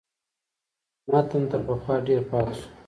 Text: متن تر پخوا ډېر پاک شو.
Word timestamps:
متن 1.11 1.43
تر 1.51 1.59
پخوا 1.67 1.95
ډېر 2.07 2.21
پاک 2.29 2.47
شو. 2.57 2.67